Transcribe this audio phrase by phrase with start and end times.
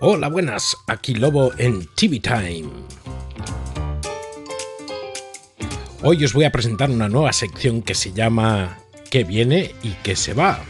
[0.00, 2.70] Hola, buenas, aquí Lobo en TV Time.
[6.04, 8.78] Hoy os voy a presentar una nueva sección que se llama
[9.10, 10.60] ¿Qué viene y qué se va?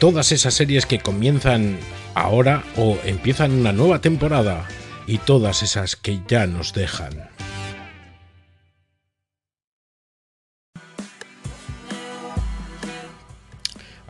[0.00, 1.78] Todas esas series que comienzan
[2.16, 4.66] ahora o empiezan una nueva temporada
[5.06, 7.33] y todas esas que ya nos dejan.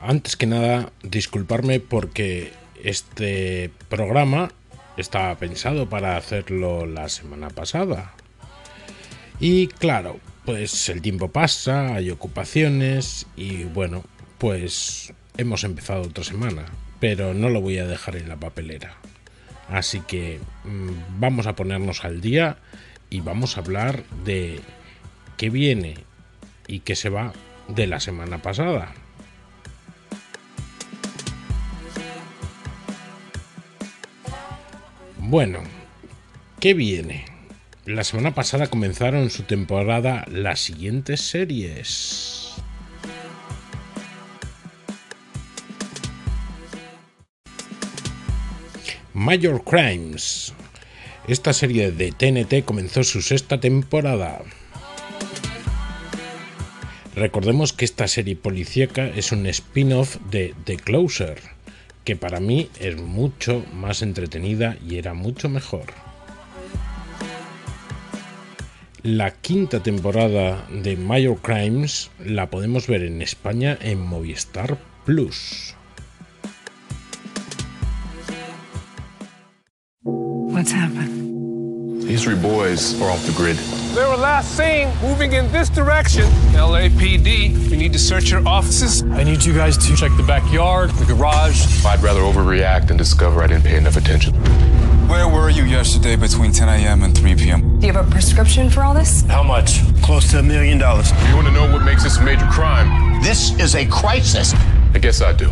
[0.06, 4.52] Antes que nada, disculparme porque este programa
[4.98, 8.12] estaba pensado para hacerlo la semana pasada.
[9.40, 14.04] Y claro, pues el tiempo pasa, hay ocupaciones y bueno,
[14.36, 16.66] pues hemos empezado otra semana,
[17.00, 18.96] pero no lo voy a dejar en la papelera.
[19.70, 22.58] Así que mm, vamos a ponernos al día
[23.08, 24.60] y vamos a hablar de
[25.38, 25.94] qué viene
[26.66, 27.32] y qué se va
[27.68, 28.92] de la semana pasada.
[35.26, 35.60] Bueno,
[36.60, 37.24] ¿qué viene?
[37.86, 42.52] La semana pasada comenzaron su temporada las siguientes series.
[49.14, 50.52] Major Crimes.
[51.26, 54.42] Esta serie de TNT comenzó su sexta temporada.
[57.16, 61.53] Recordemos que esta serie policíaca es un spin-off de The Closer
[62.04, 65.86] que para mí es mucho más entretenida y era mucho mejor.
[69.02, 75.74] La quinta temporada de Major Crimes la podemos ver en España en Movistar Plus.
[80.02, 81.13] What's happened?
[82.14, 83.56] These three boys are off the grid.
[83.56, 86.22] They were last seen moving in this direction.
[86.52, 89.02] LAPD, we need to search your offices.
[89.02, 91.84] I need you guys to check the backyard, the garage.
[91.84, 94.32] I'd rather overreact and discover I didn't pay enough attention.
[95.08, 97.02] Where were you yesterday between 10 a.m.
[97.02, 97.80] and 3 p.m.?
[97.80, 99.22] Do you have a prescription for all this?
[99.22, 99.80] How much?
[100.00, 101.10] Close to a million dollars.
[101.30, 103.24] You want to know what makes this a major crime?
[103.24, 104.54] This is a crisis.
[104.94, 105.50] I guess I do.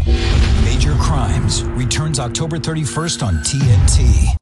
[0.65, 4.37] Major Crimes returns October 31st on TNT.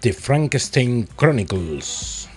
[0.00, 2.28] The Frankenstein Chronicles.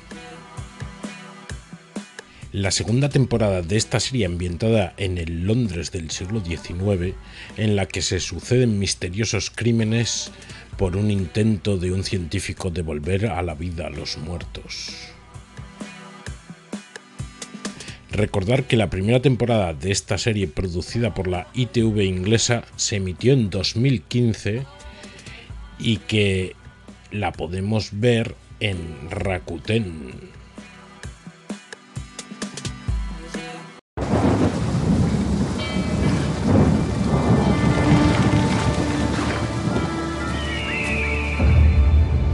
[2.53, 7.15] La segunda temporada de esta serie ambientada en el Londres del siglo XIX,
[7.57, 10.31] en la que se suceden misteriosos crímenes
[10.77, 15.09] por un intento de un científico de volver a la vida a los muertos.
[18.09, 23.33] Recordar que la primera temporada de esta serie producida por la ITV inglesa se emitió
[23.33, 24.65] en 2015
[25.77, 26.55] y que
[27.11, 30.31] la podemos ver en Rakuten.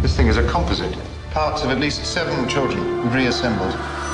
[0.02, 0.96] This thing is a composite.
[1.32, 4.05] Parts of at least seven children reassembled.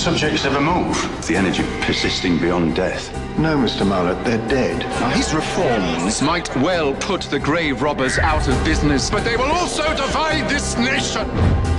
[0.00, 0.96] Subjects ever move.
[1.26, 3.12] The energy persisting beyond death.
[3.38, 3.86] No, Mr.
[3.86, 4.78] Marlett, they're dead.
[4.98, 9.52] Now, his reforms might well put the grave robbers out of business, but they will
[9.52, 11.26] also divide this nation.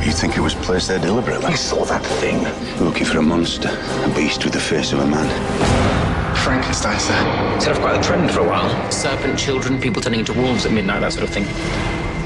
[0.06, 1.48] You think it was placed there deliberately?
[1.48, 2.44] I saw that thing.
[2.86, 6.36] Looking for a monster, a beast with the face of a man.
[6.38, 7.59] Frankenstein, sir.
[7.59, 8.92] Set off quite a trend for a while.
[8.92, 11.46] Serpent children, people turning into wolves at midnight, that sort of thing.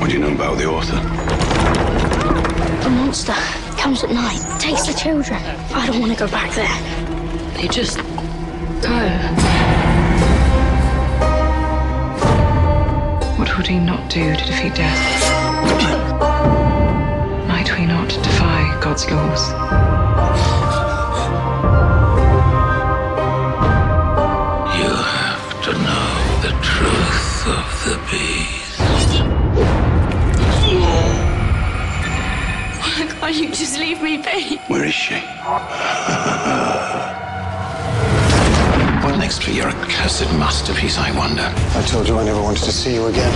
[0.01, 0.97] What do you know about the author?
[2.83, 3.33] The monster
[3.77, 5.39] comes at night, takes the children.
[5.75, 6.77] I don't want to go back there.
[7.53, 7.97] They just
[8.81, 8.97] go.
[13.37, 15.01] What would he not do to defeat death?
[17.47, 19.94] Might we not defy God's laws?
[33.25, 34.57] Why can't you just leave me be?
[34.67, 35.15] Where is she?
[39.01, 41.51] What next for your accursed masterpiece, I wonder?
[41.73, 43.33] I told you I never wanted to see you again.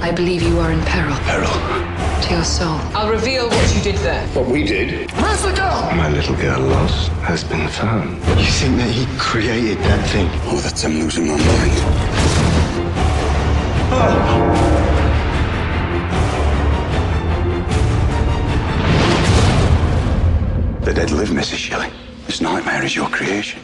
[0.00, 1.50] I believe you are in peril Peril.
[2.22, 2.78] to your soul.
[2.94, 4.24] I'll reveal what you did there.
[4.28, 5.10] What we did?
[5.10, 5.90] Where's the girl?
[5.96, 8.18] My little girl lost has been found.
[8.38, 10.28] You think that he created that thing?
[10.44, 12.13] Oh, that's I'm losing my mind.
[21.34, 21.56] Mrs.
[21.58, 21.90] Shelley,
[22.26, 23.58] This nightmare is your creation.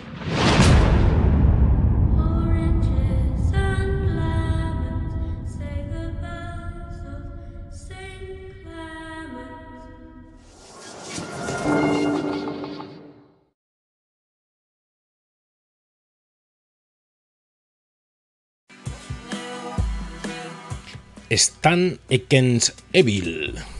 [21.36, 23.79] Stan Ekens Evil.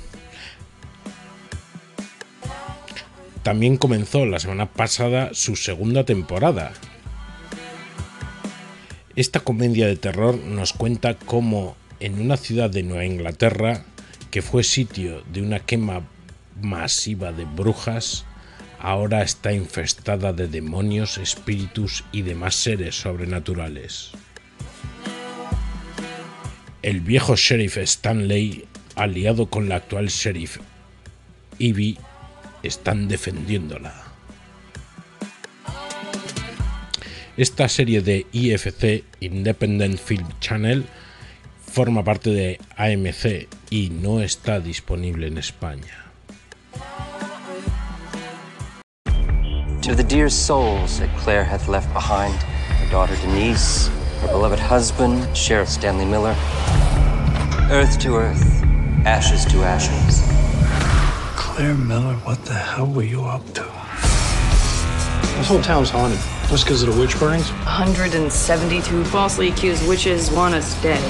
[3.42, 6.72] También comenzó la semana pasada su segunda temporada.
[9.16, 13.84] Esta comedia de terror nos cuenta cómo en una ciudad de Nueva Inglaterra,
[14.31, 16.02] que fue sitio de una quema
[16.60, 18.25] masiva de brujas,
[18.78, 24.12] ahora está infestada de demonios, espíritus y demás seres sobrenaturales.
[26.82, 28.64] El viejo sheriff Stanley,
[28.96, 30.58] aliado con la actual sheriff
[31.58, 31.98] Ivy,
[32.62, 33.94] están defendiéndola.
[37.36, 40.84] Esta serie de IFC Independent Film Channel
[41.64, 46.10] forma parte de AMC y no está disponible en España.
[49.82, 53.88] To the dear souls that Claire hath left behind, her daughter Denise,
[54.20, 56.36] her beloved husband, Sheriff Stanley Miller,
[57.70, 58.62] earth to earth,
[59.06, 60.20] ashes to ashes.
[61.55, 63.62] Claire Miller, what the hell were you up to?
[65.37, 66.19] This whole town's haunted.
[66.49, 67.50] Just because of the witch burnings?
[67.50, 71.02] 172 falsely accused witches want us dead.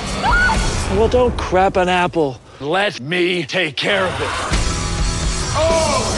[0.96, 2.40] Well, don't crap an apple.
[2.58, 4.28] Let me take care of it.
[5.52, 6.16] Oh!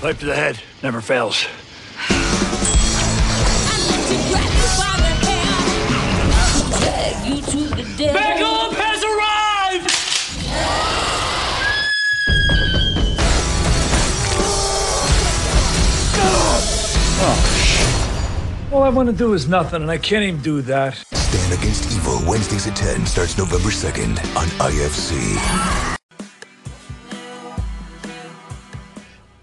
[0.00, 0.60] Pipe to the head.
[0.82, 1.44] Never fails.
[7.98, 9.90] Backup has arrived!
[17.20, 20.94] Oh, All I want to do is nothing, and I can't even do that.
[21.12, 25.18] Stand Against Evil, Wednesdays at 10, starts November 2nd on IFC.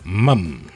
[0.06, 0.72] Mam.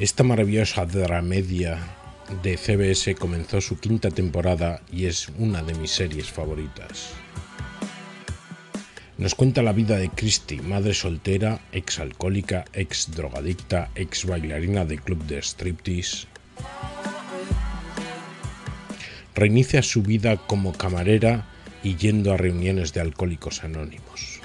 [0.00, 1.95] Esta maravillosa dramedia
[2.42, 7.12] de CBS comenzó su quinta temporada y es una de mis series favoritas.
[9.18, 14.98] Nos cuenta la vida de Christy, madre soltera, ex alcohólica, ex drogadicta, ex bailarina de
[14.98, 16.26] club de striptease.
[19.34, 21.46] Reinicia su vida como camarera
[21.82, 24.35] y yendo a reuniones de alcohólicos anónimos.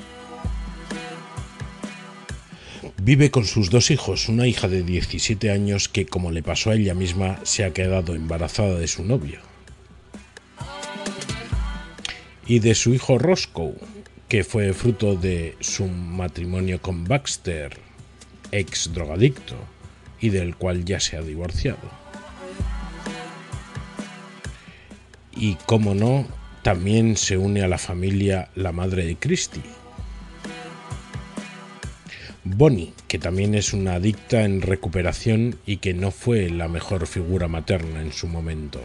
[3.03, 6.75] Vive con sus dos hijos, una hija de 17 años que, como le pasó a
[6.75, 9.39] ella misma, se ha quedado embarazada de su novio.
[12.45, 13.73] Y de su hijo Roscoe,
[14.29, 17.75] que fue fruto de su matrimonio con Baxter,
[18.51, 19.55] ex drogadicto,
[20.19, 21.89] y del cual ya se ha divorciado.
[25.35, 26.27] Y como no,
[26.61, 29.80] también se une a la familia la madre de Christie,
[32.43, 37.47] Bonnie, que también es una adicta en recuperación y que no fue la mejor figura
[37.47, 38.81] materna en su momento.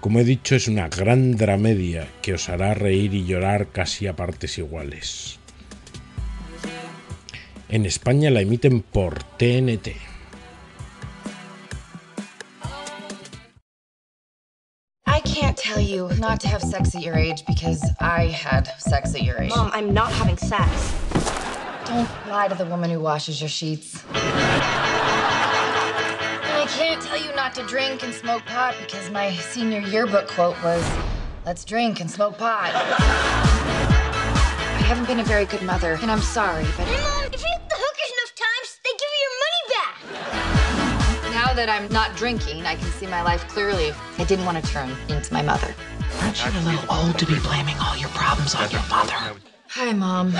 [0.00, 4.14] Como he dicho, es una gran dramedia que os hará reír y llorar casi a
[4.14, 5.38] partes iguales.
[7.68, 10.13] En España la emiten por TNT.
[16.24, 19.50] Not to have sex at your age because I had sex at your age.
[19.50, 20.70] Mom, I'm not having sex.
[21.84, 24.02] Don't lie to the woman who washes your sheets.
[24.14, 24.24] I
[26.70, 30.82] can't tell you not to drink and smoke pot because my senior yearbook quote was,
[31.44, 32.70] let's drink and smoke pot.
[32.74, 32.80] I
[34.86, 37.68] haven't been a very good mother, and I'm sorry, but Hey, Mom, if you hit
[37.68, 41.34] the hookers enough times, they give you your money back.
[41.34, 43.92] now that I'm not drinking, I can see my life clearly.
[44.16, 45.74] I didn't want to turn into my mother.
[46.20, 49.36] Aren't you a little old to be blaming all your problems on your mother?
[49.68, 50.32] Hi, Mom.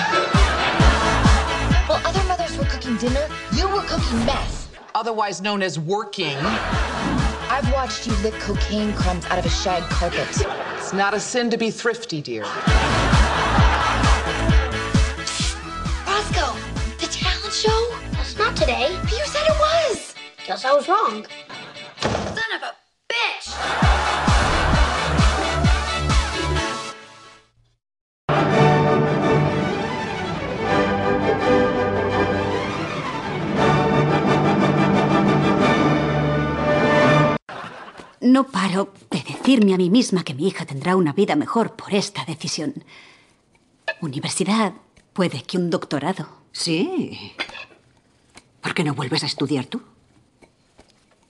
[1.87, 4.69] While other mothers were cooking dinner, you were cooking mess.
[4.95, 6.37] Otherwise known as working.
[6.37, 10.28] I've watched you lick cocaine crumbs out of a shag carpet.
[10.76, 12.43] It's not a sin to be thrifty, dear.
[16.07, 16.54] Roscoe,
[16.99, 17.88] the talent show?
[18.12, 18.97] That's not today.
[19.02, 20.14] But you said it was.
[20.47, 21.26] Guess I was wrong.
[38.35, 41.95] No paro de decirme a mí misma que mi hija tendrá una vida mejor por
[41.95, 42.75] esta decisión.
[44.00, 44.73] Universidad,
[45.12, 46.26] puede que un doctorado.
[46.50, 47.33] Sí.
[48.61, 49.81] ¿Por qué no vuelves a estudiar tú?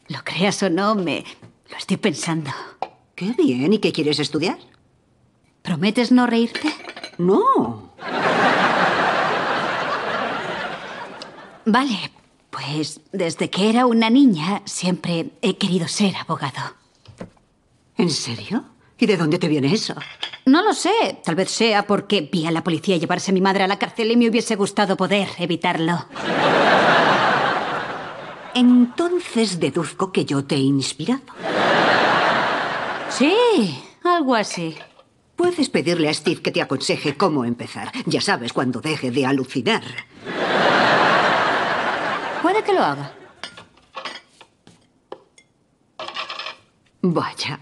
[0.09, 1.27] Lo creas o no, me
[1.69, 2.51] lo estoy pensando.
[3.15, 3.71] Qué bien.
[3.75, 4.57] ¿Y qué quieres estudiar?
[5.61, 6.73] ¿Prometes no reírte?
[7.19, 7.93] No.
[11.67, 12.11] Vale,
[12.49, 16.84] Pues desde que era una niña siempre he querido ser abogado.
[17.97, 18.65] ¿En serio?
[18.99, 19.95] ¿Y de dónde te viene eso?
[20.47, 21.19] No lo sé.
[21.25, 24.11] Tal vez sea porque vi a la policía llevarse a mi madre a la cárcel
[24.11, 26.07] y me hubiese gustado poder evitarlo.
[28.55, 31.23] Entonces deduzco que yo te he inspirado.
[33.09, 33.35] Sí,
[34.05, 34.77] algo así.
[35.37, 37.91] Puedes pedirle a Steve que te aconseje cómo empezar.
[38.07, 39.83] Ya sabes, cuando deje de alucinar.
[42.43, 43.13] Puede que lo haga.
[47.07, 47.61] Vaya,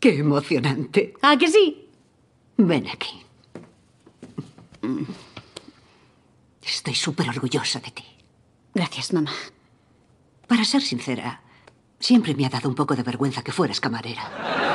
[0.00, 1.14] qué emocionante.
[1.22, 1.88] ¿Ah, que sí?
[2.56, 3.22] Ven aquí.
[6.60, 8.04] Estoy súper orgullosa de ti.
[8.74, 9.30] Gracias, mamá.
[10.48, 11.40] Para ser sincera,
[12.00, 14.67] siempre me ha dado un poco de vergüenza que fueras camarera.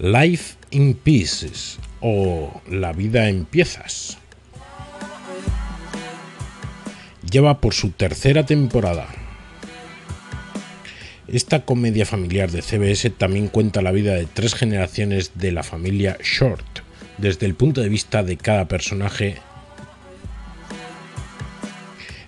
[0.00, 4.16] Life in Pieces o La vida en piezas.
[7.28, 9.08] Lleva por su tercera temporada.
[11.26, 16.16] Esta comedia familiar de CBS también cuenta la vida de tres generaciones de la familia
[16.22, 16.78] Short,
[17.16, 19.38] desde el punto de vista de cada personaje.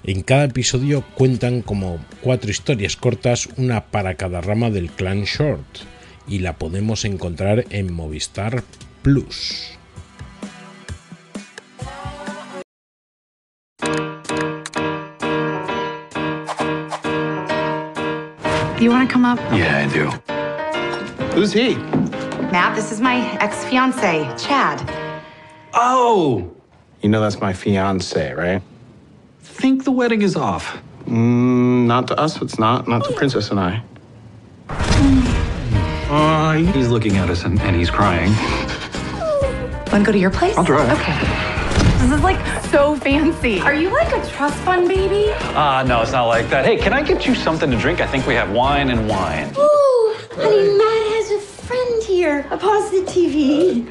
[0.03, 5.85] En cada episodio cuentan como cuatro historias cortas, una para cada rama del clan Short,
[6.31, 8.63] y la podemos encontrar en Movistar
[9.03, 9.77] Plus.
[18.79, 19.39] Do you want to come up?
[19.53, 20.09] Yeah, I do.
[21.35, 21.75] Who's he?
[22.51, 24.81] Matt, this is my ex fiance, Chad.
[25.75, 26.51] Oh!
[27.03, 28.63] You know that's my fiance, right?
[29.43, 30.79] Think the wedding is off.
[31.07, 32.87] Mm, not to us, it's not.
[32.89, 33.83] Not to Princess and I.
[36.11, 38.33] Uh, he's looking at us and, and he's crying.
[39.93, 40.57] Want to go to your place?
[40.57, 40.91] I'll drive.
[40.99, 41.17] Okay.
[42.03, 43.61] This is like so fancy.
[43.61, 45.31] Are you like a trust fund baby?
[45.55, 46.65] Ah, no, it's not like that.
[46.65, 48.01] Hey, can I get you something to drink?
[48.01, 49.55] I think we have wine and wine.
[49.57, 52.45] Ooh, honey, Matt has a friend here.
[52.51, 53.89] Uh, Pause the TV.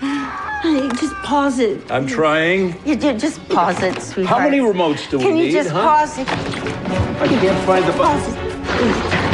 [0.00, 1.90] Honey, just pause it.
[1.90, 2.74] I'm trying.
[2.86, 4.38] You, you just pause it, sweetheart.
[4.38, 5.30] How many remotes do we need?
[5.30, 5.46] Can need?
[5.46, 5.82] you just huh?
[5.82, 6.28] pause it?
[6.28, 9.29] I can't find the Pause button.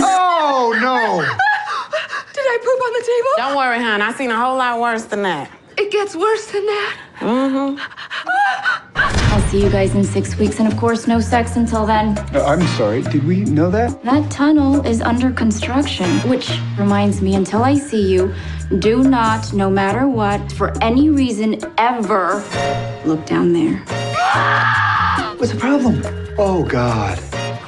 [0.00, 1.22] Oh, no!
[2.32, 3.30] Did I poop on the table?
[3.36, 4.02] Don't worry, hon.
[4.02, 5.50] I seen a whole lot worse than that.
[5.76, 6.96] It gets worse than that.
[7.20, 7.80] Mm-hmm.
[8.96, 12.18] I'll see you guys in six weeks, and of course, no sex until then.
[12.34, 14.02] Uh, I'm sorry, did we know that?
[14.02, 18.34] That tunnel is under construction, which reminds me until I see you,
[18.76, 22.44] do not, no matter what, for any reason ever,
[23.06, 23.78] look down there.
[25.36, 26.02] What's the problem?
[26.36, 27.18] Oh, God.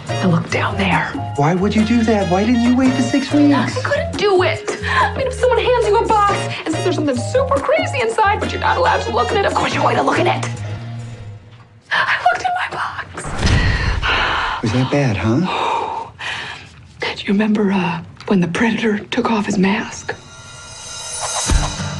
[0.08, 1.06] I look down there.
[1.36, 2.30] Why would you do that?
[2.30, 3.54] Why didn't you wait for six weeks?
[3.54, 4.78] I couldn't do it.
[4.84, 6.34] I mean, if someone hands you a box
[6.66, 9.46] and says there's something super crazy inside, but you're not allowed to look in it,
[9.46, 10.44] of course you're going to look in it.
[11.90, 13.24] I looked in my box.
[14.62, 16.10] Was that bad, huh?
[17.00, 20.14] Do you remember uh, when the predator took off his mask?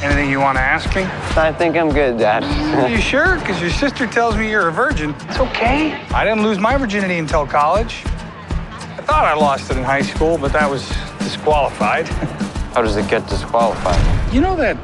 [0.01, 1.03] Anything you want to ask me?
[1.39, 2.43] I think I'm good, Dad.
[2.43, 3.37] Are you sure?
[3.39, 5.13] Because your sister tells me you're a virgin.
[5.29, 5.93] It's okay.
[6.11, 8.01] I didn't lose my virginity until college.
[8.05, 10.87] I thought I lost it in high school, but that was
[11.19, 12.07] disqualified.
[12.73, 14.33] How does it get disqualified?
[14.33, 14.75] You know that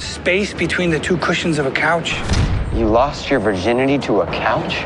[0.00, 2.16] space between the two cushions of a couch?
[2.74, 4.78] You lost your virginity to a couch?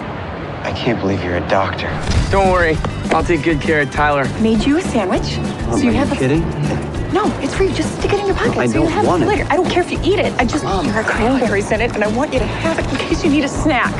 [0.66, 1.88] I can't believe you're a doctor.
[2.30, 2.76] Don't worry.
[3.10, 4.28] I'll take good care of Tyler.
[4.40, 5.22] Made you a sandwich.
[5.70, 6.87] so you Are have you a- kidding?
[7.12, 7.72] No, it's free.
[7.72, 9.28] Just stick it in your pocket I so you don't have want it it.
[9.28, 9.46] later.
[9.50, 10.32] I don't care if you eat it.
[10.38, 12.96] I just there are cranberries in it, and I want you to have it in
[12.96, 13.92] case you need a snack.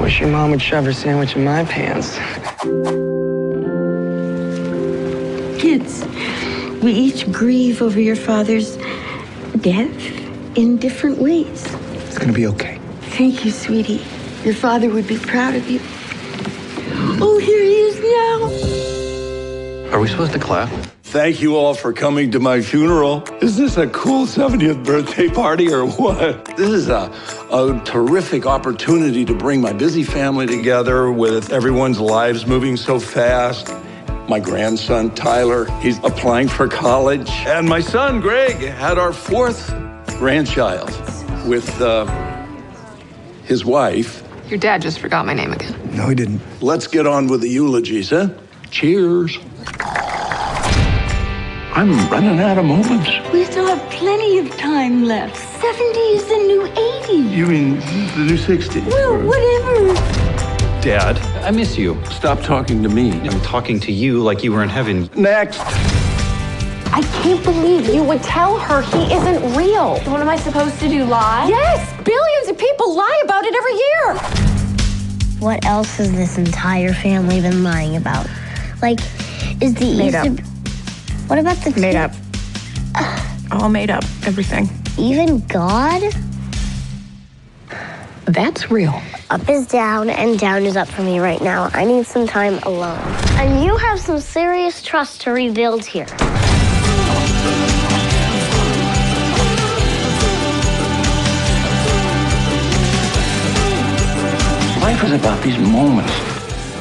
[0.00, 2.16] Wish your mom would shove her sandwich in my pants.
[5.60, 6.04] Kids,
[6.82, 8.76] we each grieve over your father's
[9.60, 11.66] death in different ways.
[12.06, 12.78] It's gonna be okay.
[13.18, 14.02] Thank you, sweetie.
[14.44, 15.80] Your father would be proud of you.
[17.22, 18.00] Oh, here he is
[19.90, 19.92] now.
[19.94, 20.70] Are we supposed to clap?
[21.10, 23.24] Thank you all for coming to my funeral.
[23.42, 26.44] Is this a cool 70th birthday party or what?
[26.56, 27.12] This is a,
[27.50, 33.74] a terrific opportunity to bring my busy family together with everyone's lives moving so fast.
[34.28, 37.28] My grandson, Tyler, he's applying for college.
[37.44, 39.74] And my son, Greg, had our fourth
[40.16, 40.90] grandchild
[41.44, 42.06] with uh,
[43.42, 44.22] his wife.
[44.48, 45.76] Your dad just forgot my name again.
[45.92, 46.40] No, he didn't.
[46.62, 48.28] Let's get on with the eulogies, huh?
[48.70, 49.40] Cheers.
[51.72, 53.08] I'm running out of moments.
[53.32, 55.36] We still have plenty of time left.
[55.36, 57.30] 70s the new 80s.
[57.30, 58.86] You mean the new 60s?
[58.86, 59.94] Well, whatever.
[60.82, 62.02] Dad, I miss you.
[62.06, 63.12] Stop talking to me.
[63.28, 65.08] I'm talking to you like you were in heaven.
[65.14, 65.60] Next.
[66.92, 70.00] I can't believe you would tell her he isn't real.
[70.10, 71.46] What am I supposed to do, lie?
[71.48, 74.14] Yes, billions of people lie about it every year.
[75.38, 78.26] What else has this entire family been lying about?
[78.82, 78.98] Like,
[79.62, 80.26] is the Made East up.
[80.26, 80.49] a-
[81.30, 82.10] What about the Made up.
[83.52, 84.02] All made up.
[84.26, 84.68] Everything.
[84.98, 86.02] Even God?
[88.24, 89.00] That's real.
[89.30, 91.70] Up is down and down is up for me right now.
[91.72, 92.98] I need some time alone.
[93.38, 96.08] And you have some serious trust to rebuild here.
[104.82, 106.12] Life is about these moments,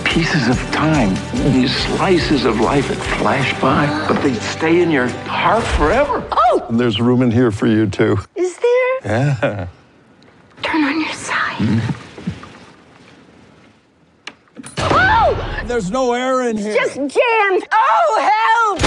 [0.09, 1.13] pieces of time,
[1.53, 6.27] these slices of life that flash by, but they stay in your heart forever.
[6.31, 6.65] Oh!
[6.67, 8.17] And there's room in here for you, too.
[8.35, 8.99] Is there?
[9.05, 9.67] Yeah.
[10.63, 11.57] Turn on your side.
[11.57, 11.95] Mm-hmm.
[14.79, 15.63] Oh!
[15.67, 16.73] There's no air in here.
[16.73, 17.67] Just jammed.
[17.71, 18.81] Oh, help!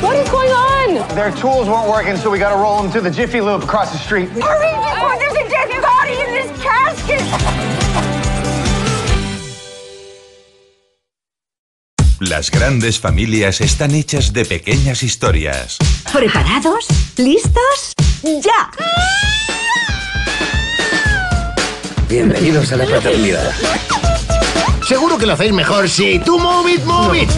[0.00, 1.14] What is going on?
[1.16, 3.90] Their tools weren't working, so we got to roll them to the Jiffy Lube across
[3.90, 4.28] the street.
[4.28, 5.29] Hurry before
[12.20, 15.78] Las grandes familias están hechas de pequeñas historias.
[16.12, 16.86] ¿Preparados?
[17.16, 17.94] ¿Listos?
[18.22, 18.70] ¡Ya!
[22.10, 23.50] Bienvenidos a la paternidad.
[24.86, 27.30] Seguro que lo hacéis mejor si tú move it, move it.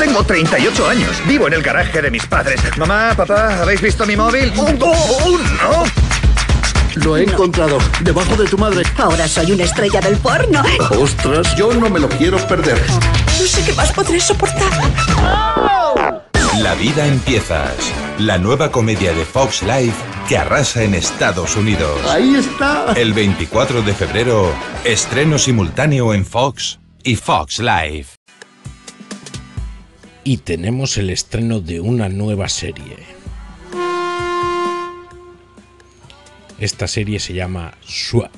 [0.00, 1.16] Tengo 38 años.
[1.28, 2.60] Vivo en el garaje de mis padres.
[2.76, 4.52] Mamá, papá, ¿habéis visto mi móvil?
[4.56, 6.03] ¡Oh, no!
[6.96, 8.82] Lo he encontrado debajo de tu madre.
[8.96, 10.62] Ahora soy una estrella del porno.
[11.00, 12.80] Ostras, yo no me lo quiero perder.
[13.40, 14.70] No sé qué más podré soportar.
[16.60, 17.74] La vida empiezas.
[18.18, 19.96] La nueva comedia de Fox Life
[20.28, 22.00] que arrasa en Estados Unidos.
[22.08, 22.92] Ahí está.
[22.96, 24.52] El 24 de febrero,
[24.84, 28.16] estreno simultáneo en Fox y Fox Life.
[30.22, 33.23] Y tenemos el estreno de una nueva serie.
[36.58, 38.30] Esta serie se llama SWAT.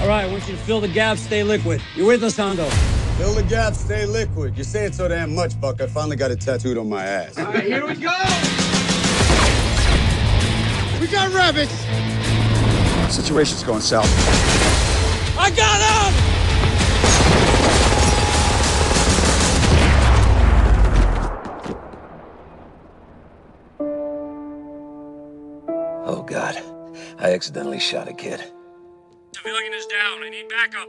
[0.00, 1.80] All right, I want you to fill the gap, stay liquid.
[1.94, 2.68] You with us, Hondo?
[3.16, 4.56] Fill the gap, stay liquid.
[4.56, 5.80] You're saying so damn much, Buck.
[5.80, 7.38] I finally got it tattooed on my ass.
[7.38, 8.12] All right, here we go.
[11.00, 11.72] We got rabbits.
[13.14, 14.08] Situation's going south.
[15.38, 16.33] I got him!
[26.06, 26.62] Oh, God.
[27.18, 28.42] I accidentally shot a kid.
[29.34, 30.22] Civilian is down.
[30.22, 30.88] I need backup.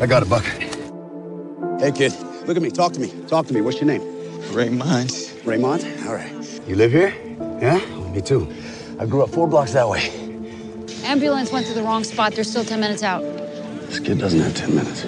[0.00, 0.44] I got a Buck.
[1.80, 2.14] Hey, kid.
[2.46, 2.70] Look at me.
[2.70, 3.12] Talk to me.
[3.26, 3.60] Talk to me.
[3.60, 4.02] What's your name?
[4.52, 5.12] Raymond.
[5.44, 5.84] Raymond?
[6.06, 6.32] All right.
[6.66, 7.14] You live here?
[7.60, 7.80] Yeah?
[7.92, 8.48] Oh, me too.
[8.98, 10.08] I grew up four blocks that way.
[11.04, 12.32] Ambulance went to the wrong spot.
[12.32, 13.20] They're still 10 minutes out.
[13.88, 15.02] This kid doesn't have 10 minutes.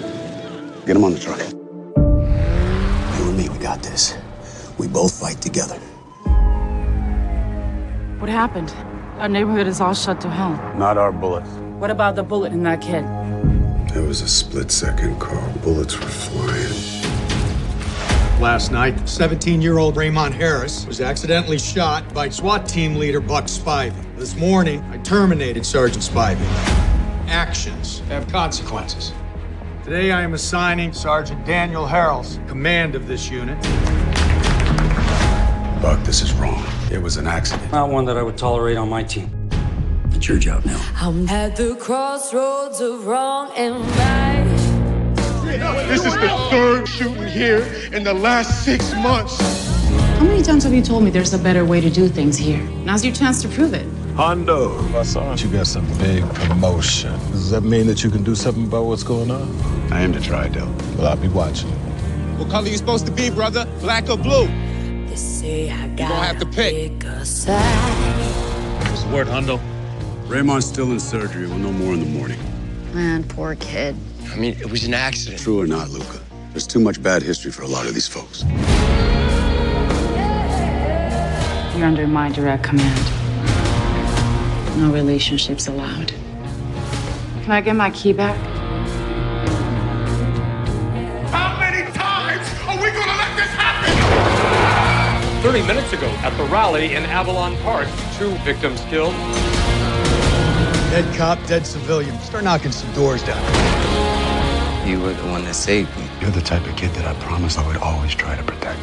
[0.85, 1.39] Get him on the truck.
[1.39, 4.15] You and me, we got this.
[4.77, 5.79] We both fight together.
[8.21, 8.71] What happened?
[9.17, 10.51] Our neighborhood is all shut to hell.
[10.77, 11.49] Not our bullets.
[11.79, 13.03] What about the bullet in that kid?
[13.97, 15.51] It was a split second, Carl.
[15.63, 16.71] Bullets were flying.
[18.39, 23.95] Last night, 17-year-old Raymond Harris was accidentally shot by SWAT team leader Buck Spivey.
[24.17, 26.45] This morning, I terminated Sergeant Spivey.
[27.27, 29.13] Actions have consequences.
[29.83, 33.57] Today, I am assigning Sergeant Daniel Harrells command of this unit.
[35.81, 36.63] Buck, this is wrong.
[36.91, 37.71] It was an accident.
[37.71, 39.31] Not one that I would tolerate on my team.
[40.11, 40.79] It's your job now.
[40.95, 44.45] I'm at the crossroads of wrong and right.
[45.87, 49.39] This is the third shooting here in the last six months.
[50.19, 52.61] How many times have you told me there's a better way to do things here?
[52.85, 53.87] Now's your chance to prove it.
[54.15, 57.11] Hondo, I saw you got some big promotion.
[57.31, 59.49] Does that mean that you can do something about what's going on?
[59.91, 60.71] I am to try, Dell.
[60.95, 61.71] Well, I'll be watching.
[62.37, 63.65] What color you supposed to be, brother?
[63.79, 64.47] Black or blue?
[65.11, 66.73] They say I You gonna have to pick.
[67.01, 67.59] pick a side.
[68.87, 69.59] What's the word, Hondo?
[70.27, 71.47] Raymond's still in surgery.
[71.47, 72.39] We'll know more in the morning.
[72.93, 73.97] Man, poor kid.
[74.31, 75.41] I mean, it was an accident.
[75.41, 76.17] True or not, Luca?
[76.51, 78.43] There's too much bad history for a lot of these folks.
[81.75, 82.97] You're under my direct command.
[84.79, 86.13] No relationships allowed.
[87.43, 88.37] Can I get my key back?
[95.51, 97.85] 30 minutes ago at the rally in Avalon Park,
[98.17, 99.13] two victims killed.
[100.89, 102.17] Dead cop, dead civilian.
[102.19, 103.37] Start knocking some doors down.
[104.87, 106.07] You were the one that saved me.
[106.21, 108.79] You're the type of kid that I promised I would always try to protect.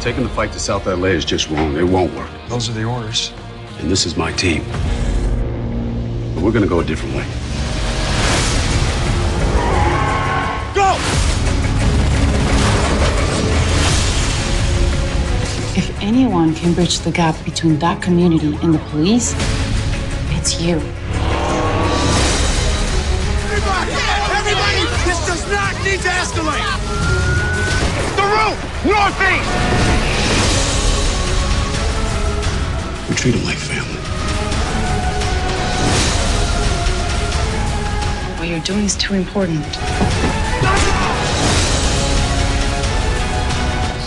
[0.00, 1.76] Taking the fight to South LA is just wrong.
[1.76, 2.30] It won't work.
[2.46, 3.32] Those are the orders.
[3.80, 4.62] And this is my team.
[6.36, 7.43] But we're gonna go a different way.
[16.04, 19.32] Anyone can bridge the gap between that community and the police,
[20.36, 20.76] it's you.
[23.48, 23.92] Everybody!
[24.36, 24.84] Everybody!
[25.08, 26.60] This does not need to escalate!
[28.20, 28.56] The room!
[28.84, 29.48] Northeast!
[33.08, 34.00] We treat them like family.
[38.38, 39.64] What you're doing is too important.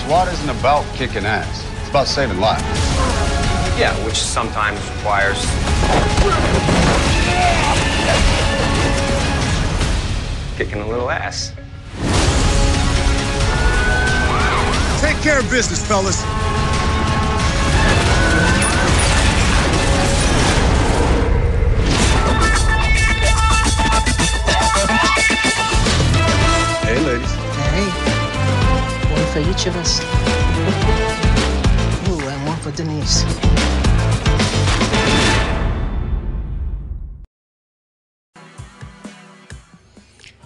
[0.05, 1.66] SWAT isn't about kicking ass.
[1.87, 2.63] It's about saving lives.
[3.79, 5.39] Yeah, which sometimes requires.
[10.57, 11.53] Kicking a little ass.
[14.99, 16.21] Take care of business, fellas.
[26.83, 27.31] Hey, ladies.
[27.71, 27.87] Hey,
[29.13, 31.06] one for each of us.
[32.67, 33.47] For.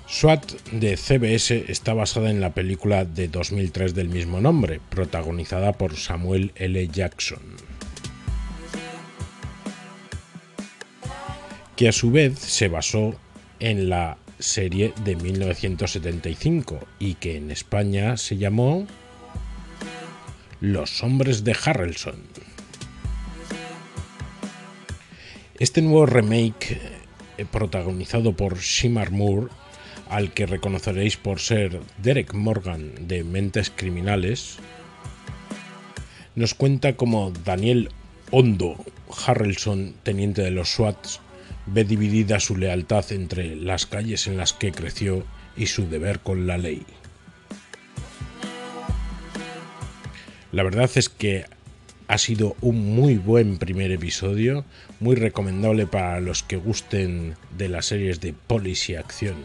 [0.07, 5.95] SWAT de CBS está basada en la película de 2003 del mismo nombre, protagonizada por
[5.95, 6.87] Samuel L.
[6.89, 7.41] Jackson.
[11.75, 13.15] Que a su vez se basó
[13.59, 18.85] en la serie de 1975 y que en España se llamó
[20.61, 22.21] Los hombres de Harrelson.
[25.57, 26.79] Este nuevo remake,
[27.39, 29.47] eh, protagonizado por Shimar Moore,
[30.07, 34.57] al que reconoceréis por ser Derek Morgan de Mentes Criminales,
[36.35, 37.89] nos cuenta cómo Daniel
[38.29, 38.75] Hondo
[39.25, 41.21] Harrelson, teniente de los SWATs,
[41.65, 45.25] ve dividida su lealtad entre las calles en las que creció
[45.57, 46.85] y su deber con la ley.
[50.51, 51.45] La verdad es que
[52.09, 54.65] ha sido un muy buen primer episodio,
[54.99, 59.35] muy recomendable para los que gusten de las series de policy acción.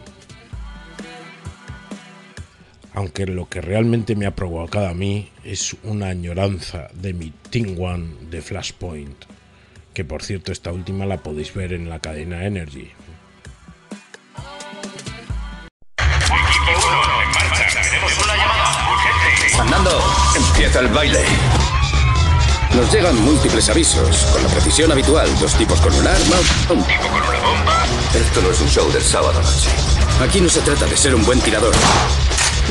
[2.93, 7.79] Aunque lo que realmente me ha provocado a mí es una añoranza de mi Team
[7.79, 9.15] One de Flashpoint,
[9.93, 12.89] que por cierto esta última la podéis ver en la cadena Energy.
[20.77, 21.23] Empieza el baile.
[22.75, 25.27] Nos llegan múltiples avisos, con la precisión habitual.
[25.39, 26.35] Dos tipos con un arma,
[26.69, 27.85] un tipo con una bomba.
[28.13, 29.69] Esto no es un show del sábado noche.
[30.21, 31.73] Aquí no se trata de ser un buen tirador,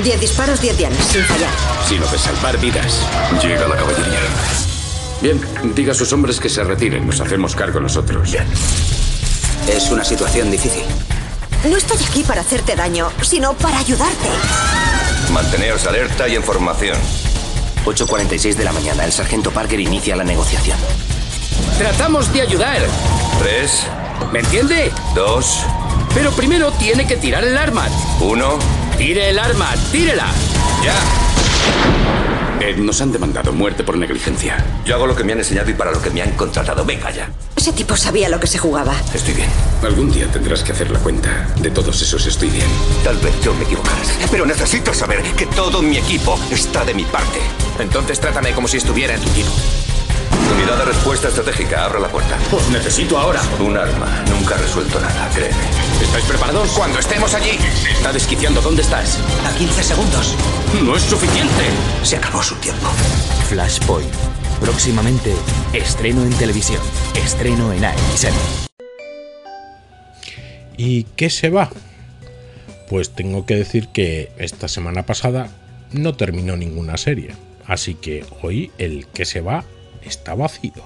[0.03, 1.49] Diez disparos, diez dianas, sin fallar.
[1.89, 2.99] sino de salvar vidas.
[3.43, 4.19] Llega la caballería.
[5.23, 5.41] Bien,
[5.75, 7.07] diga a sus hombres que se retiren.
[7.07, 8.31] Nos hacemos cargo nosotros.
[9.67, 10.85] Es una situación difícil.
[11.65, 14.29] No estoy aquí para hacerte daño, sino para ayudarte.
[15.33, 16.99] Manteneos alerta y en formación.
[17.87, 20.77] 8.46 de la mañana, el sargento Parker inicia la negociación.
[21.79, 22.79] Tratamos de ayudar.
[23.39, 23.87] Tres.
[24.33, 24.91] ¿Me entiende?
[25.15, 25.65] Dos.
[26.13, 27.87] Pero primero tiene que tirar el arma.
[28.21, 28.59] Uno.
[28.99, 30.27] Tire el arma, tírela.
[30.83, 32.36] Ya.
[32.61, 34.65] Eh, nos han demandado muerte por negligencia.
[34.85, 36.85] Yo hago lo que me han enseñado y para lo que me han contratado.
[36.85, 37.31] Venga ya.
[37.55, 38.95] Ese tipo sabía lo que se jugaba.
[39.15, 39.49] Estoy bien.
[39.83, 41.49] Algún día tendrás que hacer la cuenta.
[41.61, 42.67] De todos esos estoy bien.
[43.05, 43.97] Tal vez yo me equivocaré.
[44.31, 47.39] Pero necesito saber que todo mi equipo está de mi parte.
[47.79, 49.51] Entonces trátame como si estuviera en tu equipo.
[50.55, 52.39] Unidad de respuesta estratégica, abra la puerta.
[52.53, 53.41] Os necesito ahora.
[53.61, 54.25] Un arma.
[54.31, 55.57] Nunca ha resuelto nada, créeme.
[56.03, 56.71] ¿Estáis preparados?
[56.71, 57.59] Cuando estemos allí.
[57.91, 58.61] Está desquiciando.
[58.61, 59.19] ¿Dónde estás?
[59.47, 60.35] A 15 segundos.
[60.83, 61.65] No es suficiente.
[62.03, 62.89] Se acabó su tiempo.
[63.49, 64.13] Flashpoint.
[64.61, 65.35] Próximamente,
[65.73, 66.81] estreno en televisión.
[67.15, 68.67] Estreno en AXN.
[70.77, 71.71] ¿Y qué se va?
[72.89, 75.49] Pues tengo que decir que esta semana pasada
[75.93, 77.31] no terminó ninguna serie,
[77.67, 79.65] así que hoy el que se va
[80.07, 80.85] está vacío.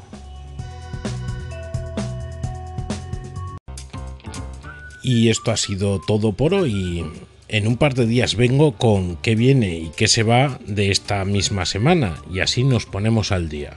[5.02, 7.04] Y esto ha sido todo por hoy.
[7.48, 11.24] En un par de días vengo con qué viene y qué se va de esta
[11.24, 13.76] misma semana y así nos ponemos al día.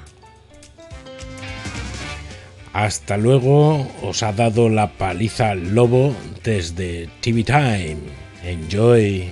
[2.74, 7.98] Hasta luego, os ha dado la paliza Lobo desde TV Time.
[8.44, 9.30] Enjoy.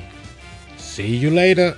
[0.78, 1.76] See you later.